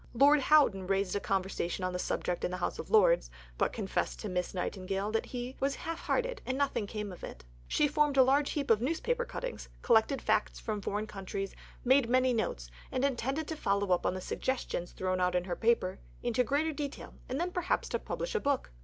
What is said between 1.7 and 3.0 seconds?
on the subject in the House of